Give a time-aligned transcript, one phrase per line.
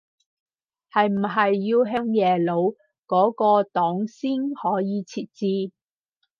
[0.91, 5.71] 係唔係要向耶魯嗰個檔先可以設置